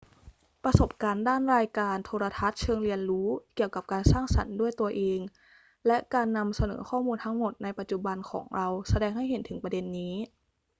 [0.63, 5.19] ประสบการณ์ด้านรายการโทรทัศน์เชิงเรียนรู้เกี่ยวกับการสร้างสรรค์ด้วยตนเอง
[5.87, 10.13] และการนำเสนอข้อมูลทั้งหมดในปัจจุบันของเราแสดงให้เห็นถึงประเด็นนี้